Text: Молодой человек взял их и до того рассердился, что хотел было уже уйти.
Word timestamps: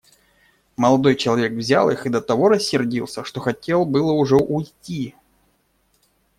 Молодой 0.77 1.15
человек 1.15 1.51
взял 1.53 1.91
их 1.91 2.07
и 2.07 2.09
до 2.09 2.21
того 2.21 2.49
рассердился, 2.49 3.23
что 3.23 3.39
хотел 3.39 3.85
было 3.85 4.11
уже 4.13 4.35
уйти. 4.35 5.13